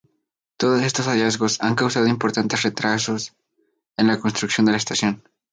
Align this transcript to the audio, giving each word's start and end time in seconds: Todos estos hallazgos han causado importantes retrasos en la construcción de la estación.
Todos 0.57 0.81
estos 0.81 1.05
hallazgos 1.05 1.61
han 1.61 1.75
causado 1.75 2.07
importantes 2.07 2.63
retrasos 2.63 3.33
en 3.97 4.07
la 4.07 4.19
construcción 4.19 4.65
de 4.65 4.71
la 4.71 4.79
estación. 4.79 5.21